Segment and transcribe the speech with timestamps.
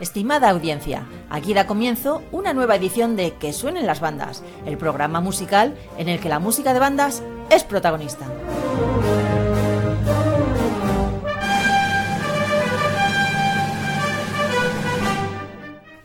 [0.00, 5.20] Estimada audiencia, aquí da comienzo una nueva edición de Que suenen las bandas, el programa
[5.20, 8.26] musical en el que la música de bandas es protagonista.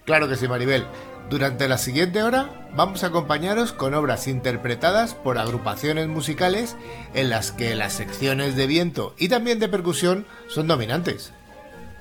[0.06, 0.86] Claro que sí, Maribel.
[1.30, 6.76] Durante la siguiente hora vamos a acompañaros con obras interpretadas por agrupaciones musicales
[7.14, 11.34] en las que las secciones de viento y también de percusión son dominantes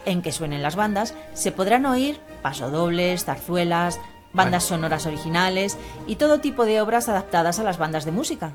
[0.05, 4.01] en que suenen las bandas, se podrán oír pasodobles, zarzuelas,
[4.33, 5.77] bandas sonoras originales
[6.07, 8.53] y todo tipo de obras adaptadas a las bandas de música.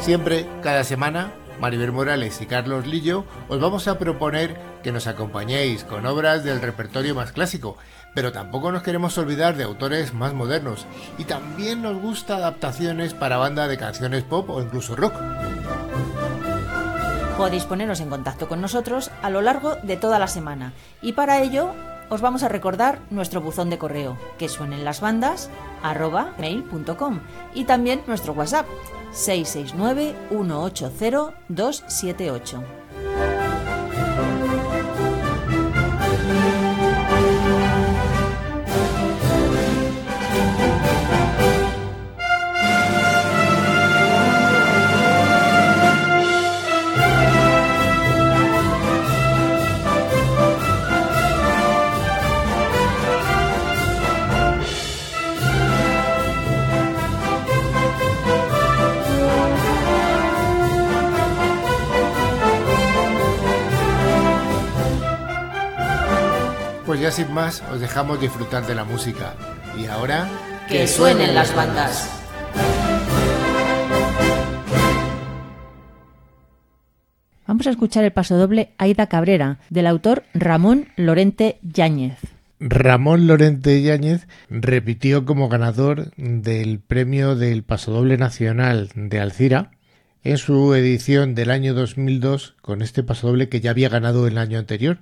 [0.00, 5.84] Siempre, cada semana, Maribel Morales y Carlos Lillo os vamos a proponer que nos acompañéis
[5.84, 7.76] con obras del repertorio más clásico,
[8.14, 10.86] pero tampoco nos queremos olvidar de autores más modernos
[11.18, 15.14] y también nos gusta adaptaciones para banda de canciones pop o incluso rock.
[17.36, 21.40] Podéis poneros en contacto con nosotros a lo largo de toda la semana y para
[21.42, 21.74] ello
[22.10, 25.48] os vamos a recordar nuestro buzón de correo que suenen las bandas
[25.82, 27.20] arroba mail.com
[27.54, 28.66] y también nuestro WhatsApp
[29.12, 33.29] 669 180 278.
[67.10, 69.34] Ya sin más os dejamos disfrutar de la música.
[69.76, 70.28] Y ahora...
[70.68, 72.08] Que suenen las bandas.
[77.46, 82.18] Vamos a escuchar el paso doble Aida Cabrera, del autor Ramón Lorente Yáñez.
[82.60, 89.72] Ramón Lorente Yáñez repitió como ganador del premio del Pasodoble Nacional de Alcira
[90.22, 94.58] en su edición del año 2002 con este pasodoble que ya había ganado el año
[94.58, 94.98] anterior,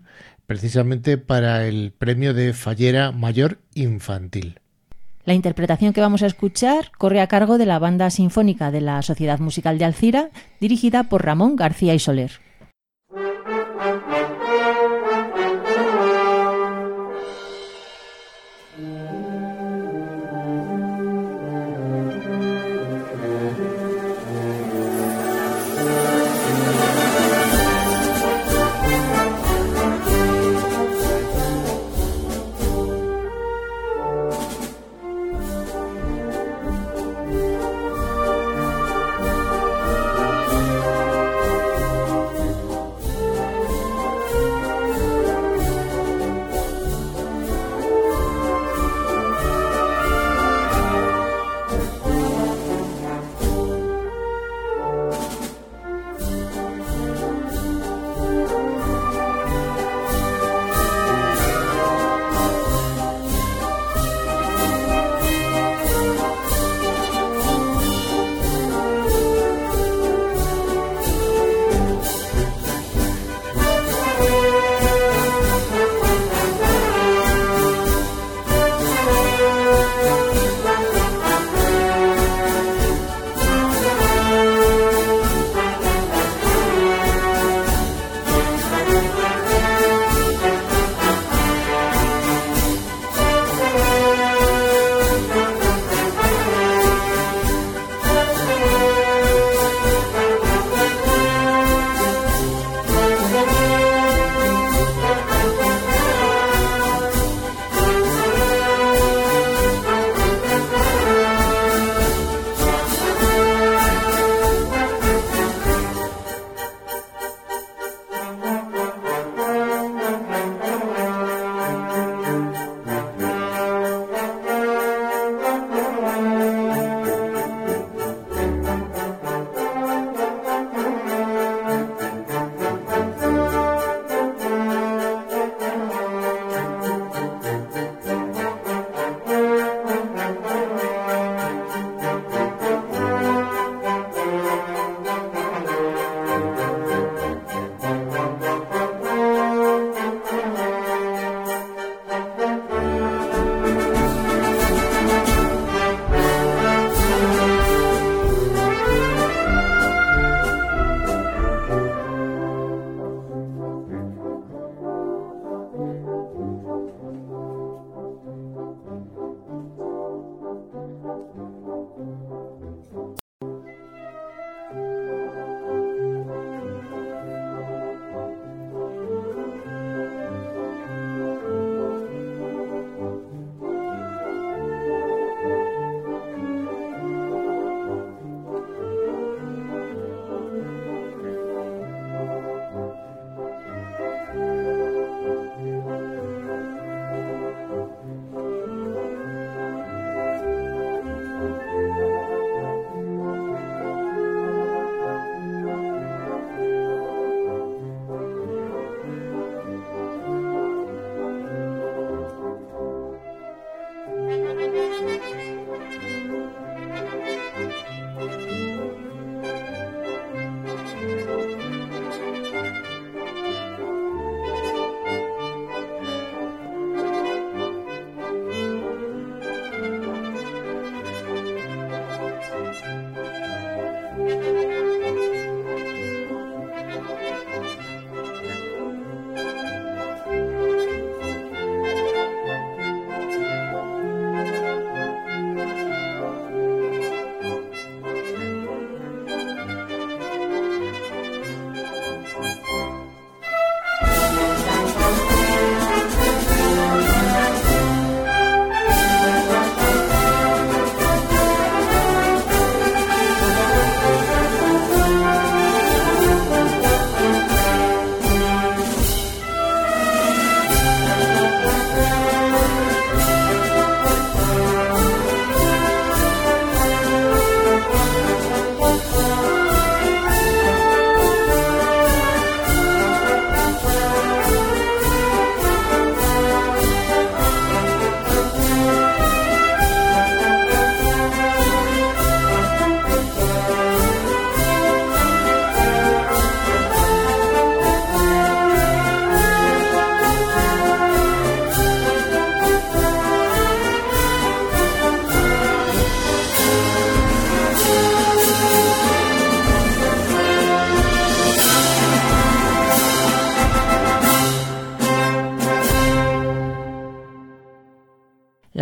[0.48, 4.60] precisamente para el premio de Fallera Mayor Infantil.
[5.26, 9.02] La interpretación que vamos a escuchar corre a cargo de la Banda Sinfónica de la
[9.02, 12.40] Sociedad Musical de Alcira, dirigida por Ramón García y Soler.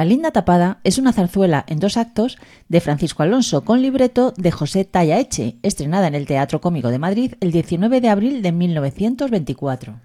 [0.06, 2.38] La linda tapada es una zarzuela en dos actos
[2.69, 7.35] de Francisco Alonso con libreto de José Tallaeche, estrenada en el Teatro Cómico de Madrid
[7.41, 9.99] el 19 de abril de 1924.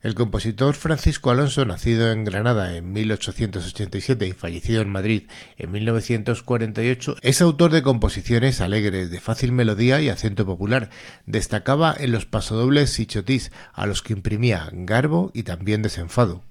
[0.00, 5.24] El compositor Francisco Alonso, nacido en Granada en 1887 y fallecido en Madrid
[5.58, 10.88] en 1948, es autor de composiciones alegres, de fácil melodía y acento popular.
[11.26, 16.44] Destacaba en los pasodobles y chotís, a los que imprimía garbo y también desenfado.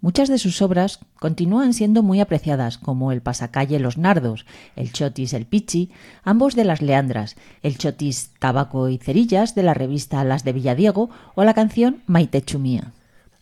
[0.00, 4.44] Muchas de sus obras continúan siendo muy apreciadas, como el pasacalle Los Nardos,
[4.76, 5.90] el chotis El Pichi,
[6.22, 11.10] ambos de las Leandras, el chotis Tabaco y Cerillas de la revista Las de Villadiego
[11.34, 12.92] o la canción Maite Chumía.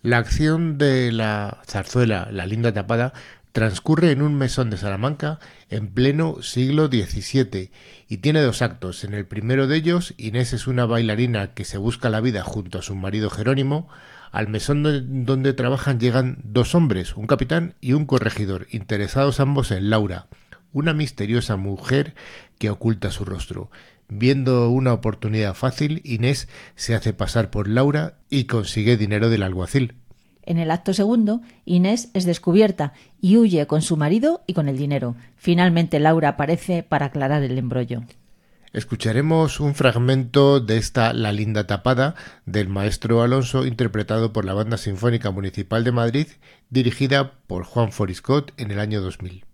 [0.03, 3.15] La acción de la zarzuela La Linda Tapada
[3.55, 5.39] transcurre en un mesón de Salamanca
[5.71, 7.71] en pleno siglo XVII
[8.09, 9.05] y tiene dos actos.
[9.05, 12.81] En el primero de ellos, Inés es una bailarina que se busca la vida junto
[12.81, 13.89] a su marido Jerónimo,
[14.35, 19.91] al mesón donde trabajan llegan dos hombres, un capitán y un corregidor, interesados ambos en
[19.91, 20.27] Laura,
[20.73, 22.17] una misteriosa mujer
[22.59, 23.71] que oculta su rostro.
[24.09, 29.95] Viendo una oportunidad fácil, Inés se hace pasar por Laura y consigue dinero del alguacil.
[30.43, 34.77] En el acto segundo, Inés es descubierta y huye con su marido y con el
[34.77, 35.15] dinero.
[35.37, 38.03] Finalmente Laura aparece para aclarar el embrollo.
[38.75, 44.79] Escucharemos un fragmento de esta La linda tapada del maestro Alonso interpretado por la Banda
[44.79, 46.27] Sinfónica Municipal de Madrid
[46.71, 49.45] dirigida por Juan Foriscott en el año 2000.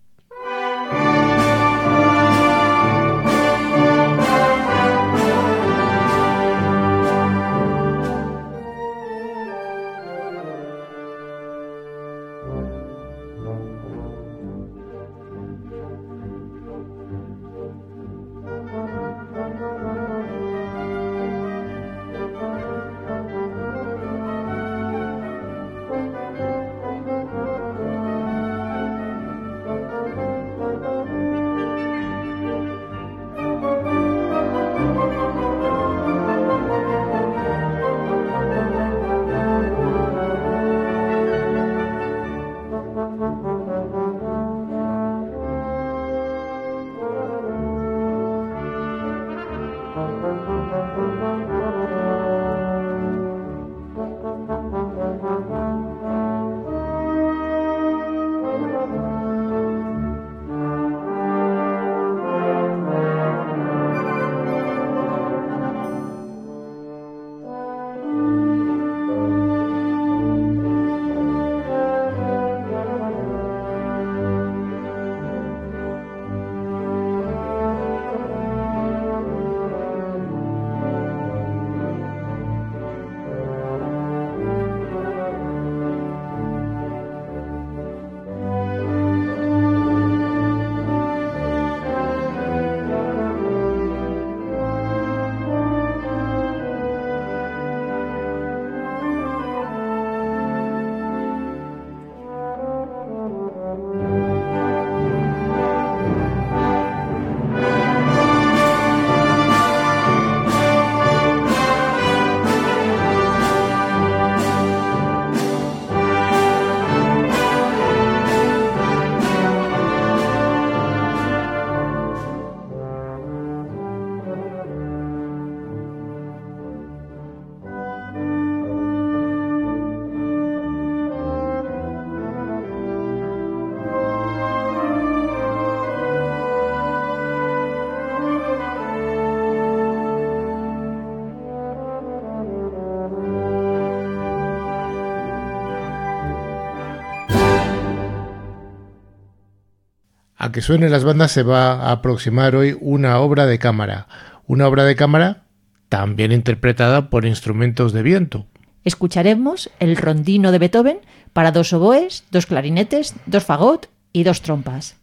[150.52, 154.08] Que suenen las bandas se va a aproximar hoy una obra de cámara,
[154.46, 155.44] una obra de cámara
[155.88, 158.46] también interpretada por instrumentos de viento.
[158.84, 160.98] Escucharemos el rondino de Beethoven
[161.32, 164.96] para dos oboes, dos clarinetes, dos fagot y dos trompas.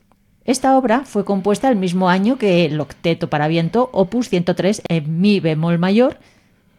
[0.46, 5.22] Esta obra fue compuesta el mismo año que el octeto para viento opus 103 en
[5.22, 6.18] mi bemol mayor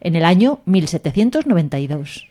[0.01, 2.27] en el año 1792.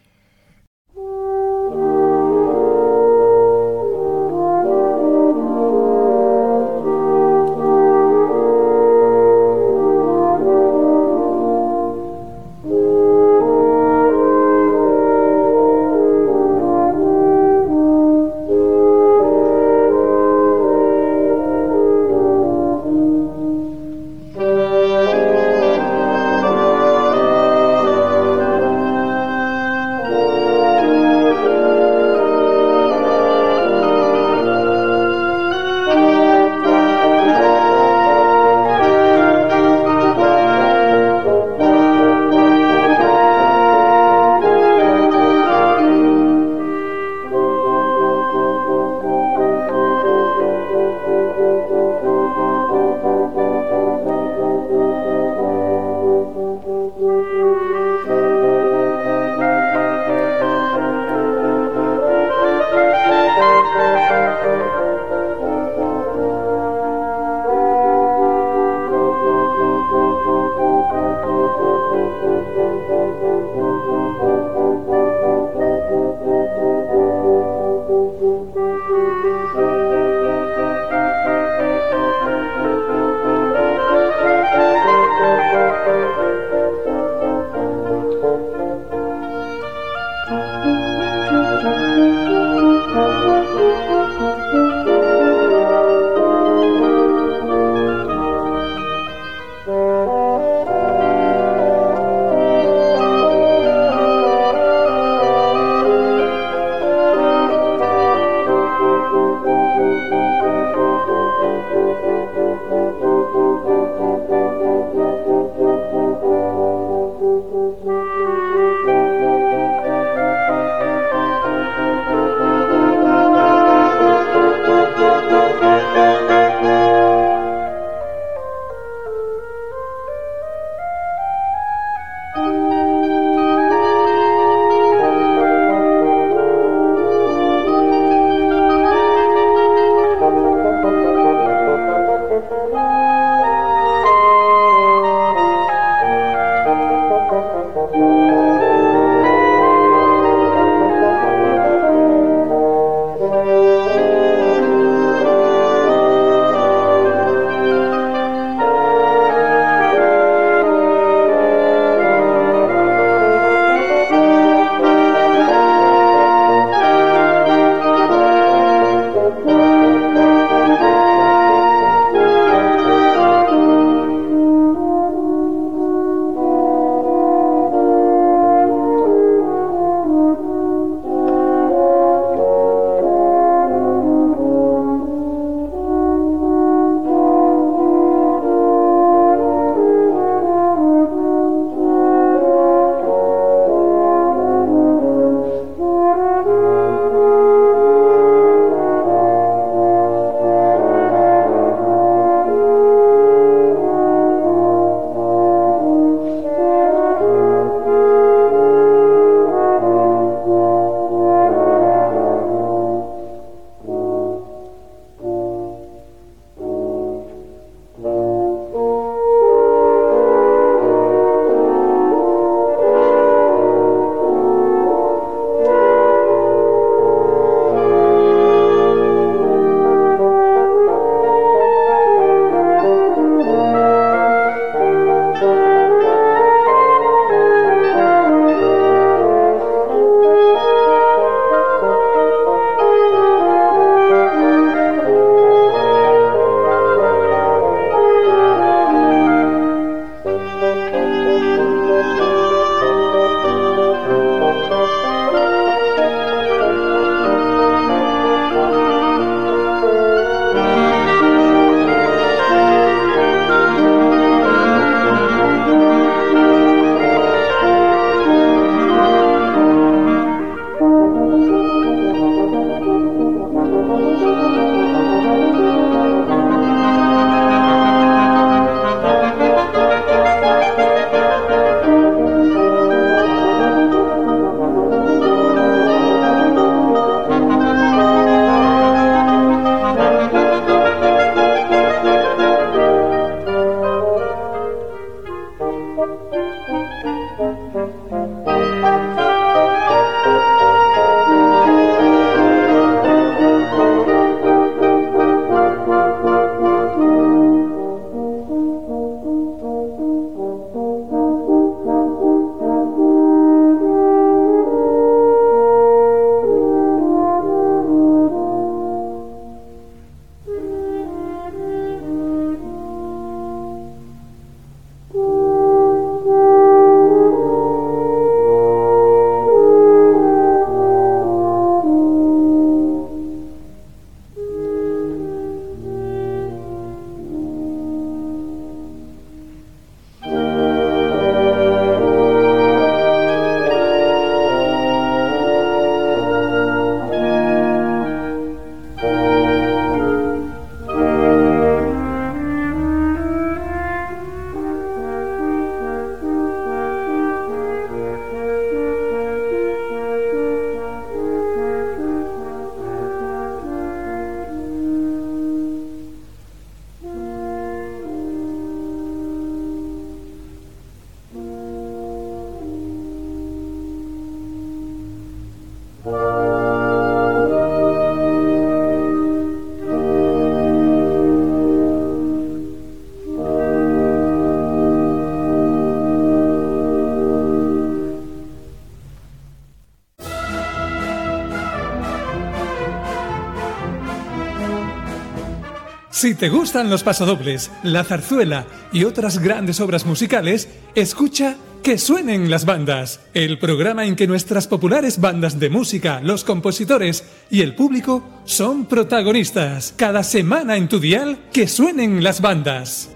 [396.18, 401.54] Si te gustan los pasodobles, la zarzuela y otras grandes obras musicales, escucha
[401.84, 407.22] Que suenen las bandas, el programa en que nuestras populares bandas de música, los compositores
[407.50, 409.94] y el público son protagonistas.
[409.96, 413.10] Cada semana en tu dial, Que suenen las bandas.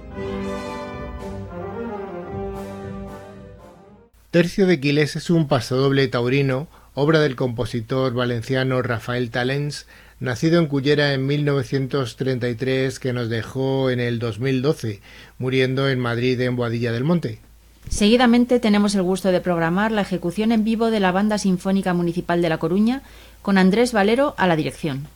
[4.30, 9.88] Tercio de Quiles es un pasodoble taurino, obra del compositor valenciano Rafael Talens,
[10.22, 15.00] nacido en Cullera en 1933, que nos dejó en el 2012,
[15.38, 17.40] muriendo en Madrid en Boadilla del Monte.
[17.88, 22.40] Seguidamente tenemos el gusto de programar la ejecución en vivo de la Banda Sinfónica Municipal
[22.40, 23.02] de La Coruña,
[23.42, 25.08] con Andrés Valero a la dirección.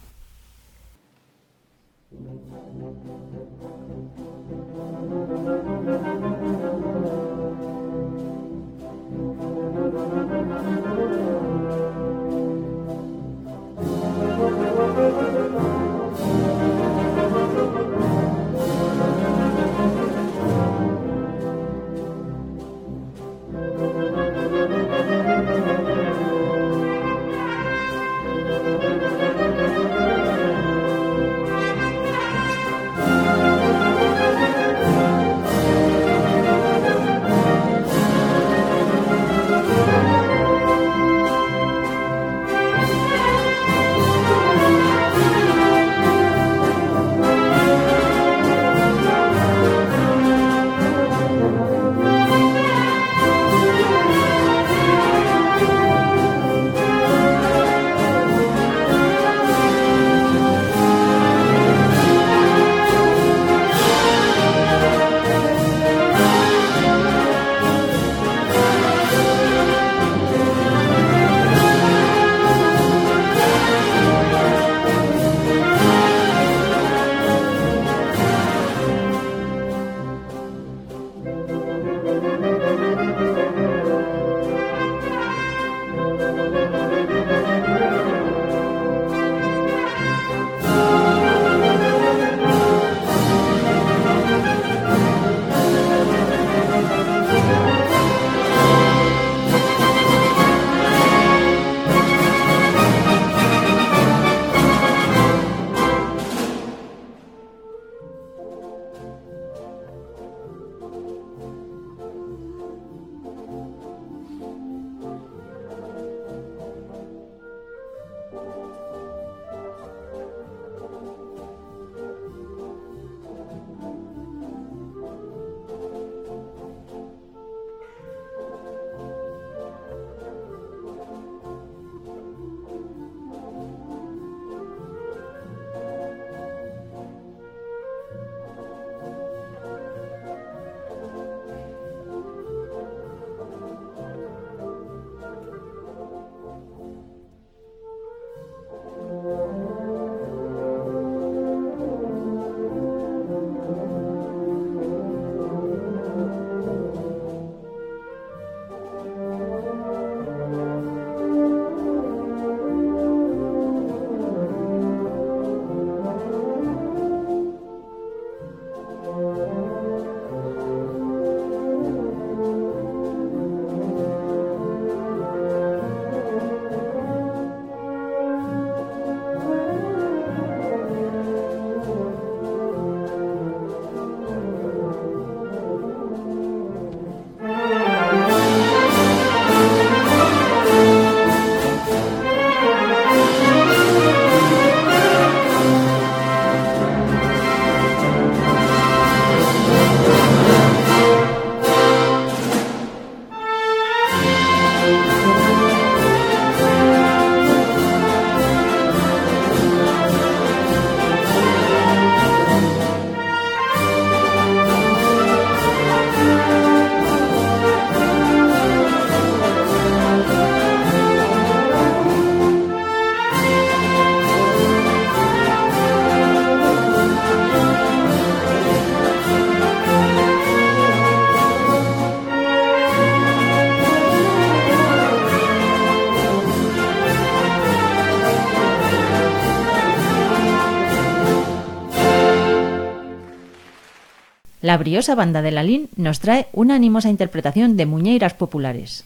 [244.67, 249.05] La briosa banda de Lalín nos trae una animosa interpretación de muñeiras populares.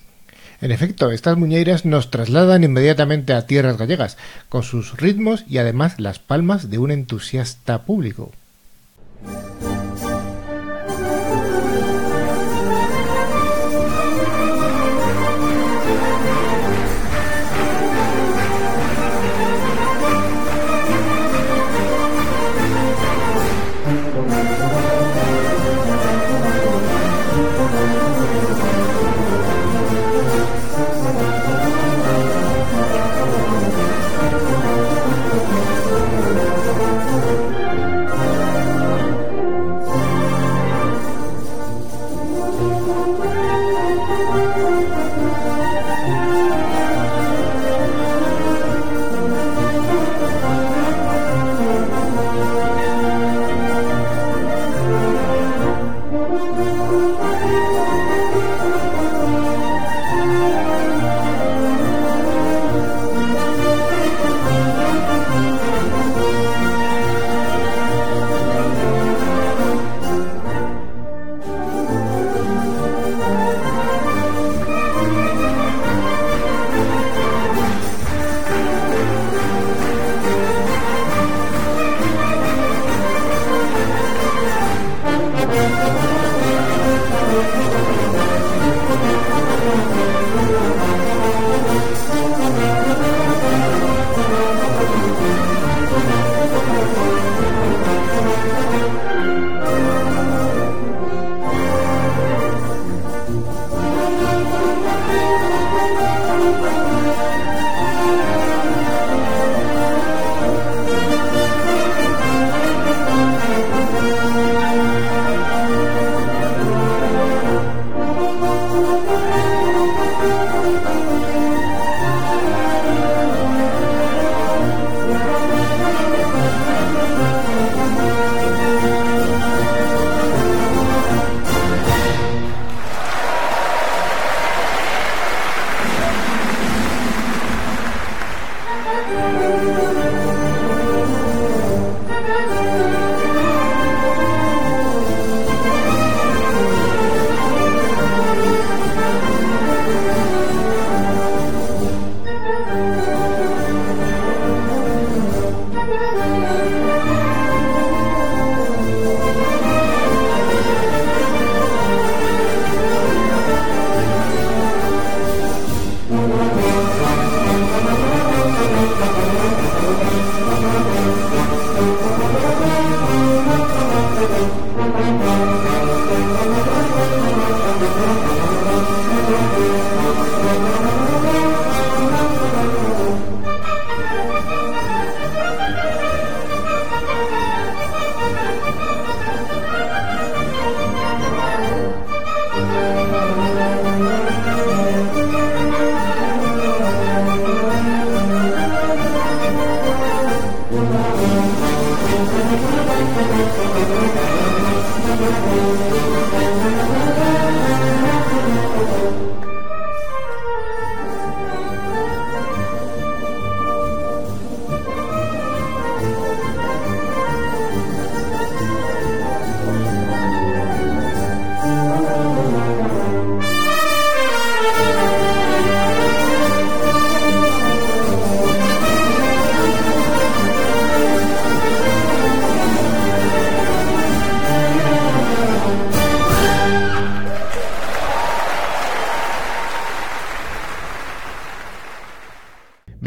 [0.62, 4.16] En efecto, estas muñeiras nos trasladan inmediatamente a tierras gallegas,
[4.48, 8.32] con sus ritmos y además las palmas de un entusiasta público.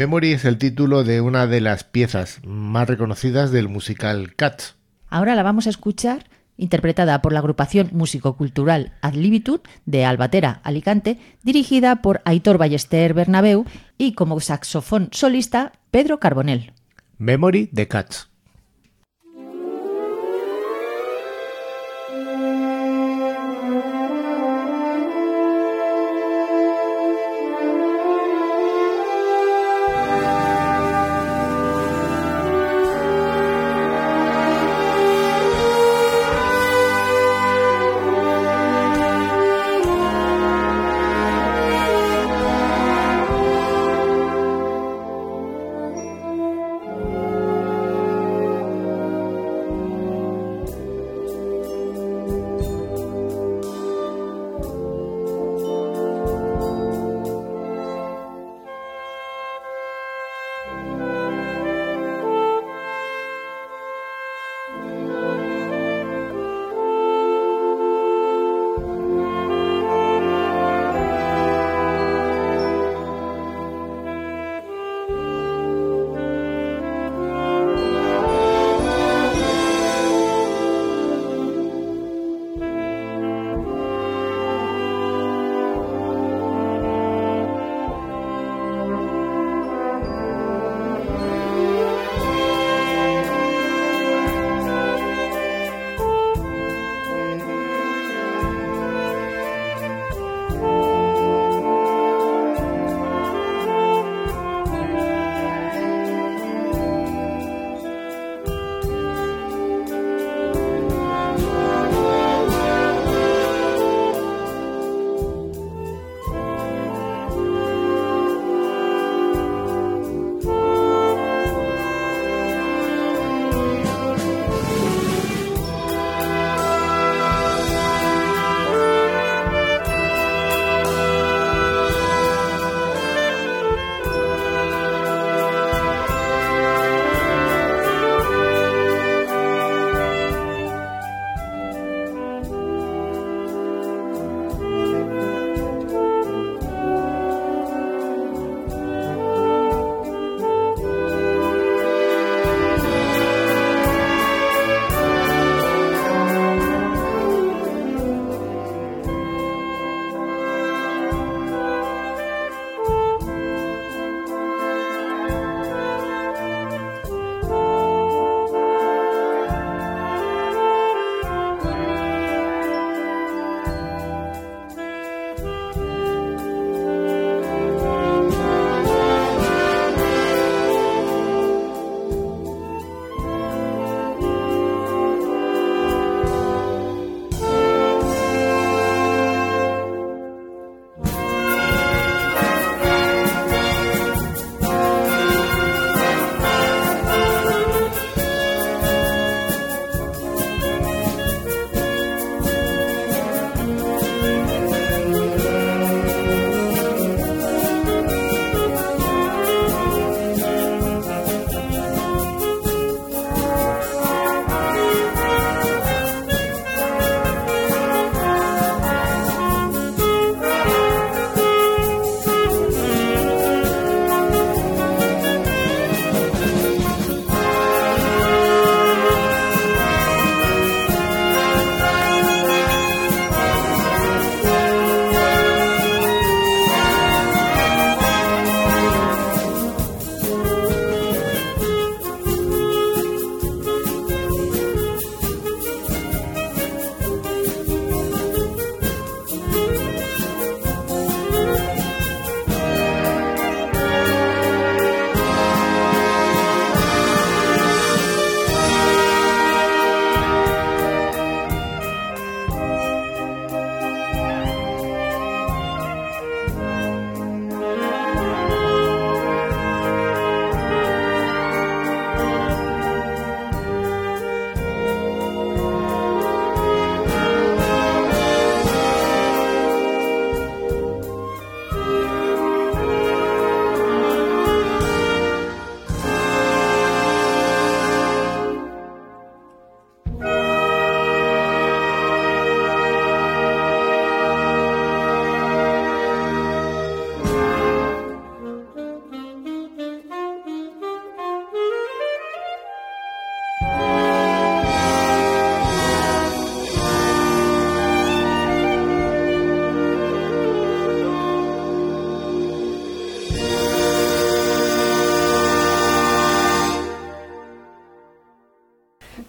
[0.04, 4.76] Memory es el título de una de las piezas más reconocidas del musical Cats.
[5.08, 6.26] Ahora la vamos a escuchar
[6.58, 13.64] interpretada por la agrupación músico-cultural Ad Libitum de Albatera, Alicante, dirigida por Aitor Ballester Bernabeu
[13.96, 16.74] y como saxofón solista Pedro Carbonell.
[17.16, 18.28] Memory de Cats.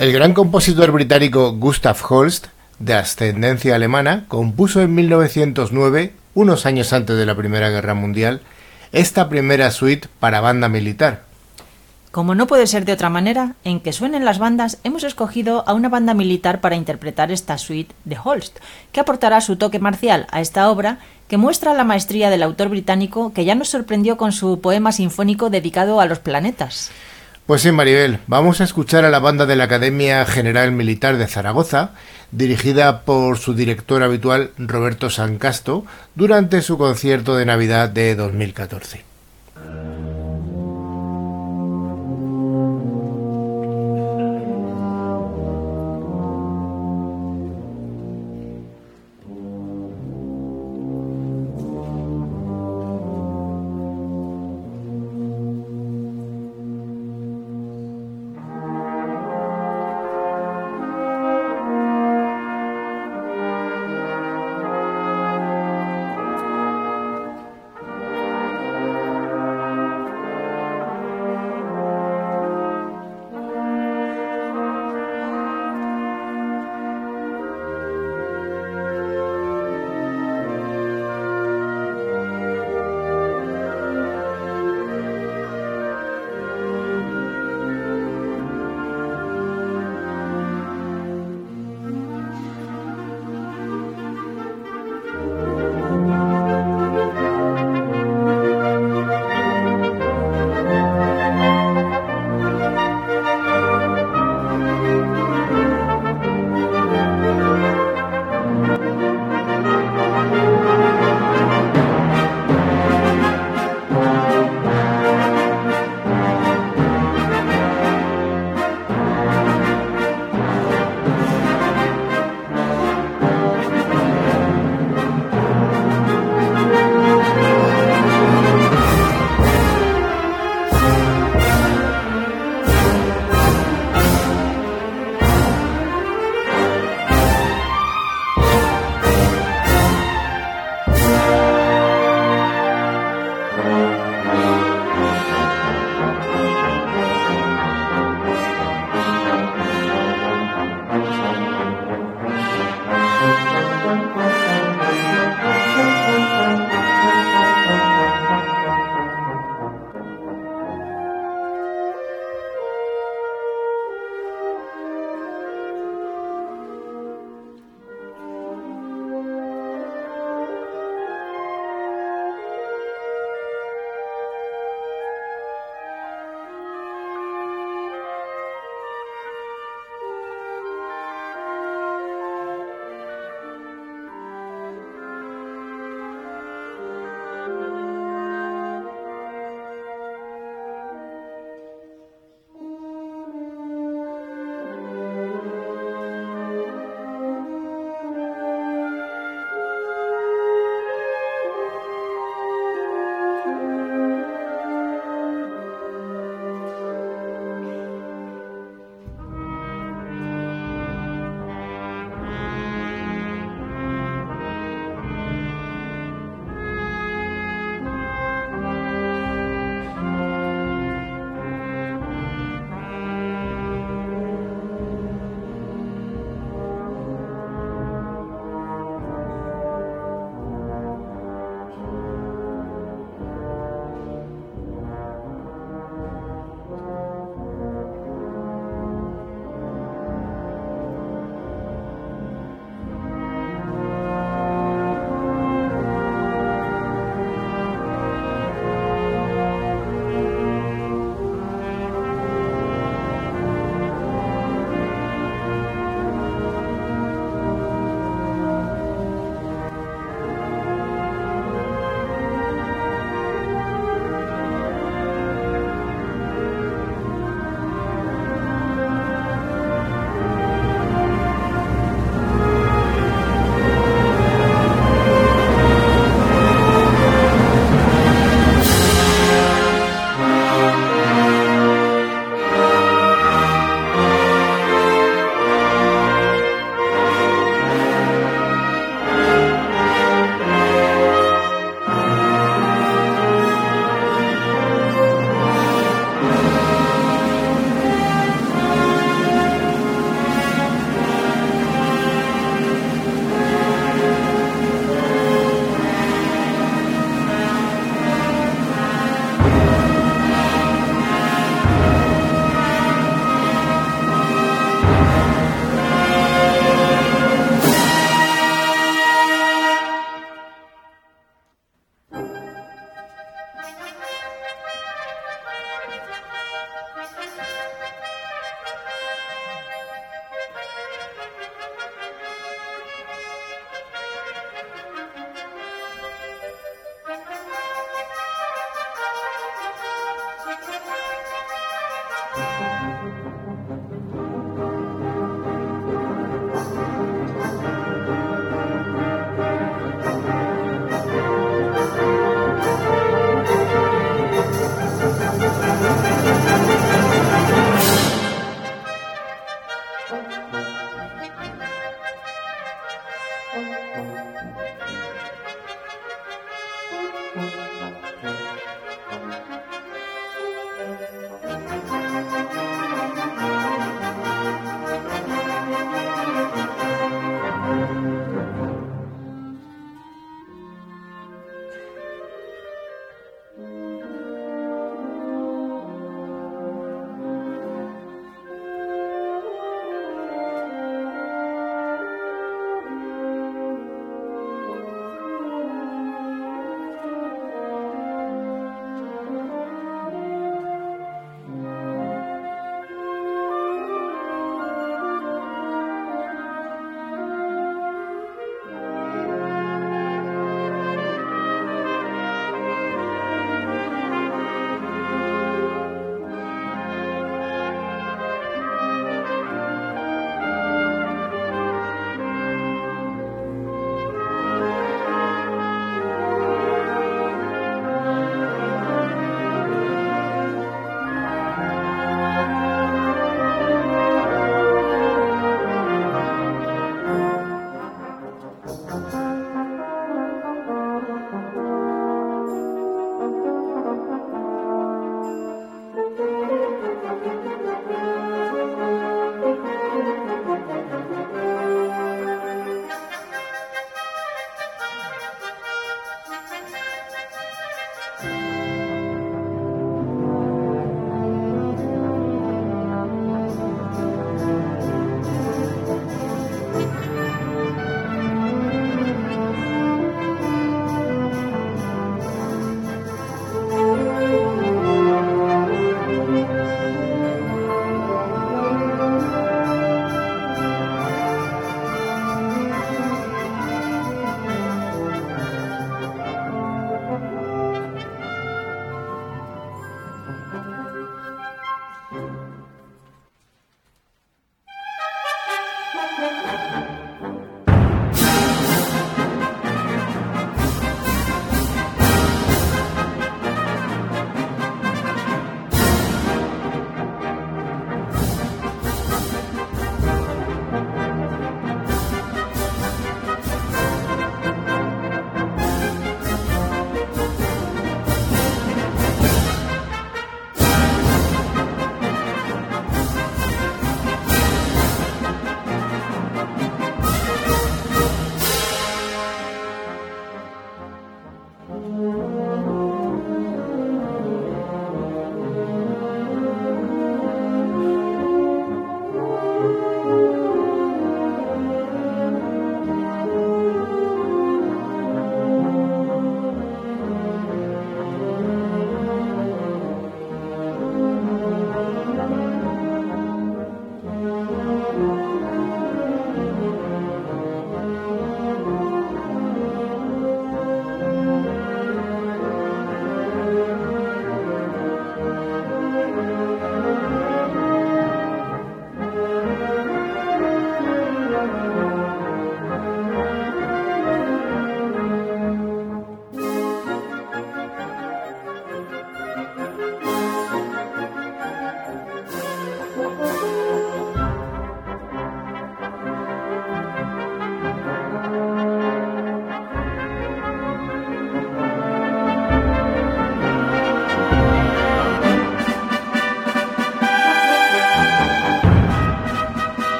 [0.00, 2.46] El gran compositor británico Gustav Holst,
[2.78, 8.40] de ascendencia alemana, compuso en 1909, unos años antes de la Primera Guerra Mundial,
[8.92, 11.24] esta primera suite para banda militar.
[12.12, 15.74] Como no puede ser de otra manera, en que suenen las bandas hemos escogido a
[15.74, 18.56] una banda militar para interpretar esta suite de Holst,
[18.92, 23.34] que aportará su toque marcial a esta obra que muestra la maestría del autor británico
[23.34, 26.90] que ya nos sorprendió con su poema sinfónico dedicado a los planetas.
[27.50, 31.26] Pues sí, Maribel, vamos a escuchar a la banda de la Academia General Militar de
[31.26, 31.94] Zaragoza,
[32.30, 35.84] dirigida por su director habitual Roberto Sancasto,
[36.14, 39.09] durante su concierto de Navidad de 2014.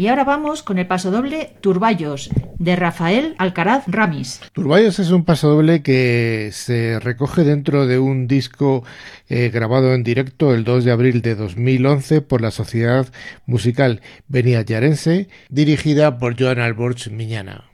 [0.00, 4.40] Y ahora vamos con el pasodoble Turballos de Rafael Alcaraz Ramis.
[4.54, 8.82] Turballos es un pasodoble que se recoge dentro de un disco
[9.28, 13.08] eh, grabado en directo el 2 de abril de 2011 por la Sociedad
[13.44, 17.69] Musical Yarense, dirigida por Joan Alborch Miñana.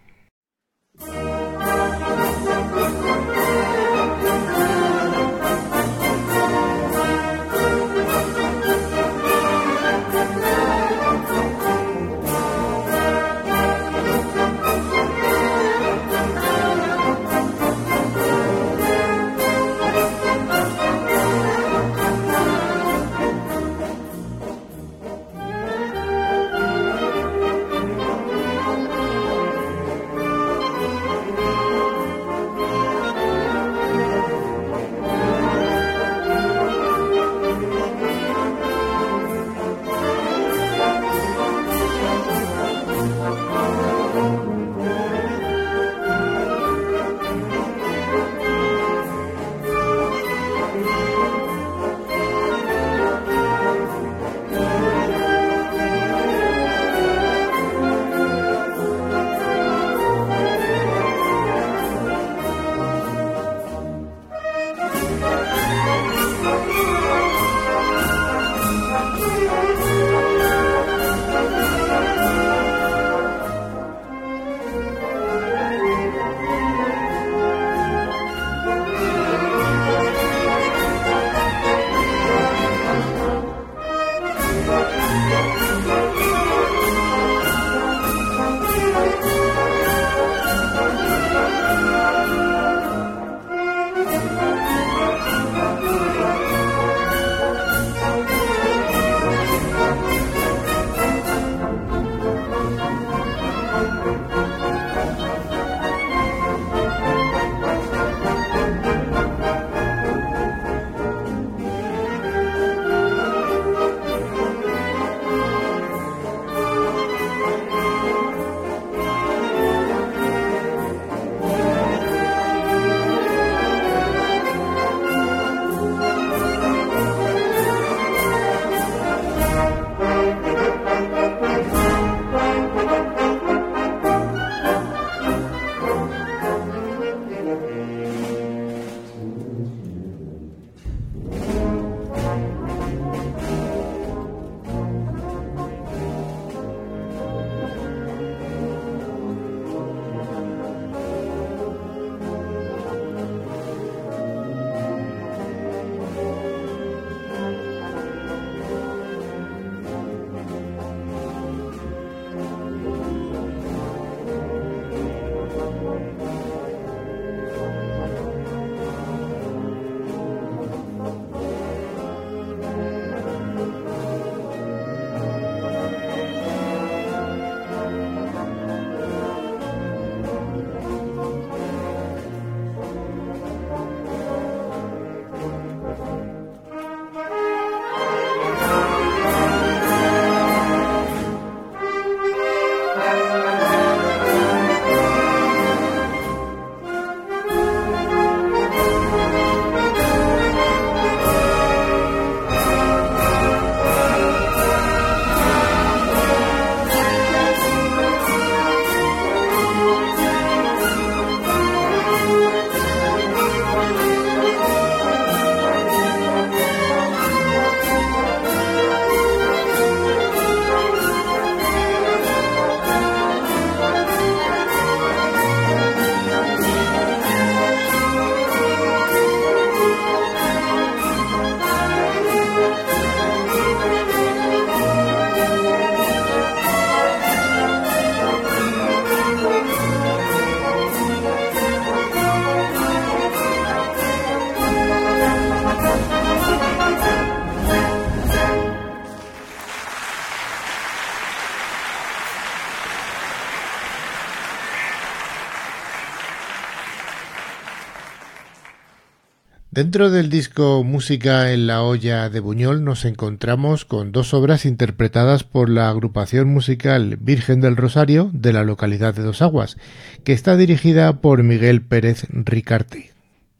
[259.76, 265.44] Dentro del disco Música en la olla de Buñol nos encontramos con dos obras interpretadas
[265.44, 269.76] por la agrupación musical Virgen del Rosario de la localidad de Dos Aguas,
[270.24, 273.10] que está dirigida por Miguel Pérez Ricarte.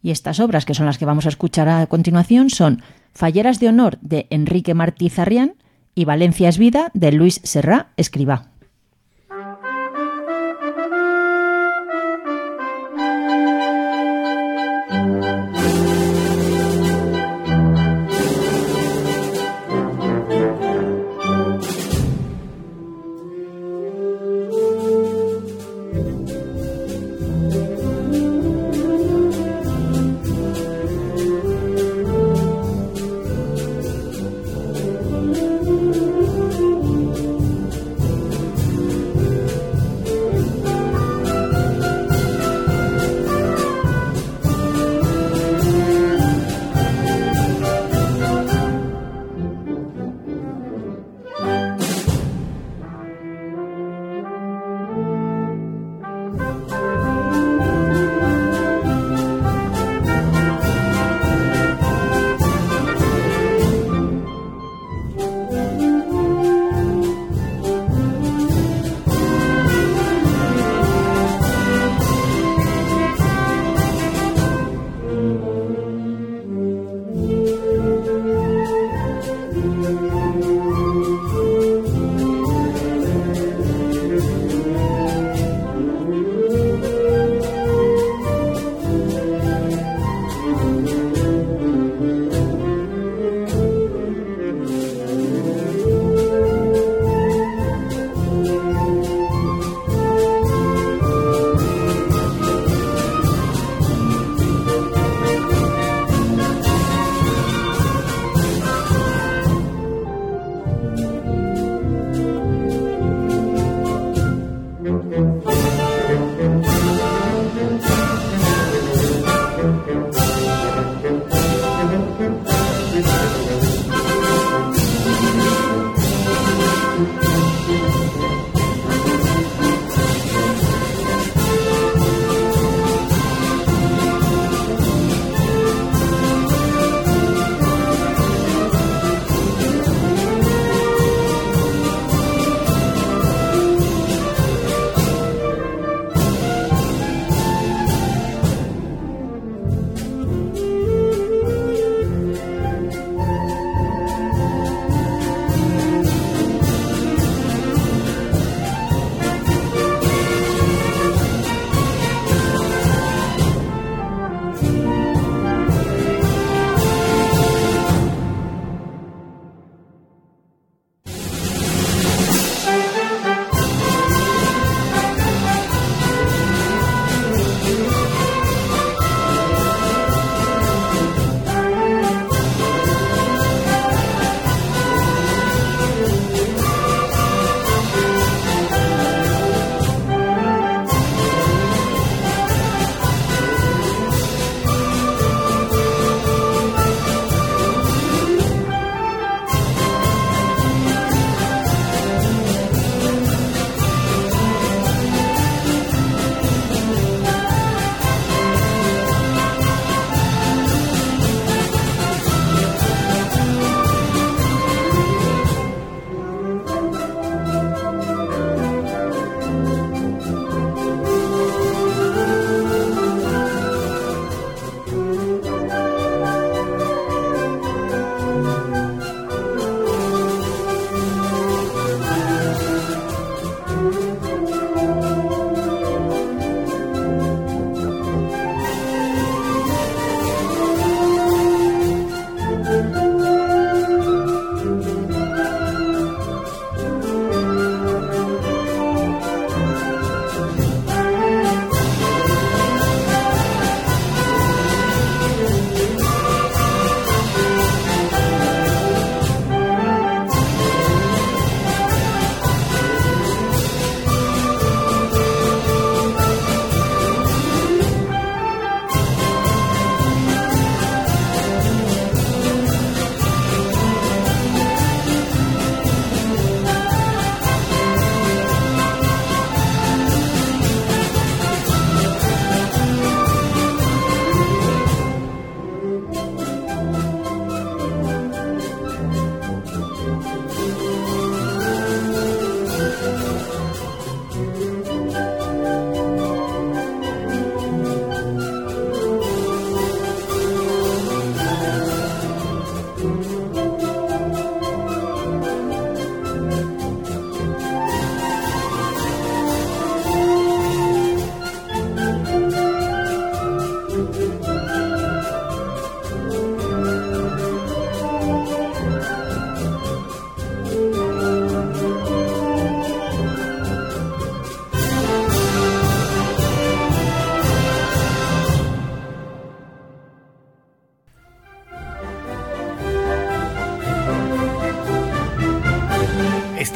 [0.01, 2.81] Y estas obras, que son las que vamos a escuchar a continuación, son
[3.13, 5.57] Falleras de Honor de Enrique Martí Zarrián
[5.95, 8.56] y Valencia es Vida de Luis Serrá Escribá.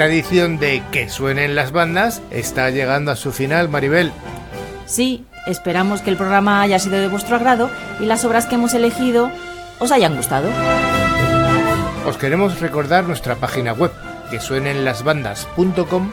[0.01, 4.13] Esta edición de Que suenen las bandas está llegando a su final, Maribel.
[4.87, 7.69] Sí, esperamos que el programa haya sido de vuestro agrado
[8.01, 9.31] y las obras que hemos elegido
[9.79, 10.49] os hayan gustado.
[12.07, 13.93] Os queremos recordar nuestra página web,
[14.31, 16.11] que suenenlasbandas.com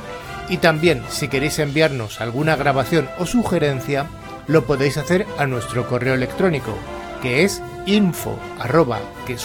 [0.49, 4.07] y también si queréis enviarnos alguna grabación o sugerencia,
[4.47, 6.77] lo podéis hacer a nuestro correo electrónico,
[7.21, 9.37] que es info arroba que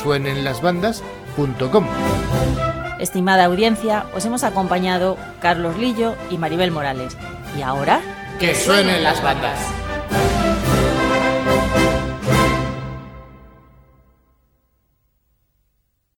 [3.03, 7.17] Estimada audiencia, os hemos acompañado Carlos Lillo y Maribel Morales.
[7.59, 8.01] Y ahora...
[8.39, 9.59] Que suenen las bandas.